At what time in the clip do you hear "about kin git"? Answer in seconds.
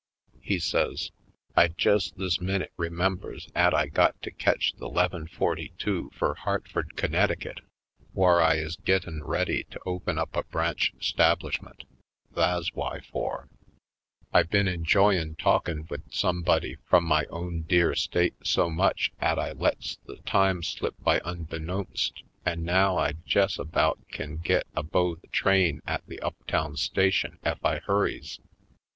23.59-24.65